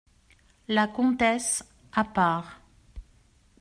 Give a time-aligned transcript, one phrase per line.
[0.67, 1.63] La comtesse,
[1.93, 2.59] à part.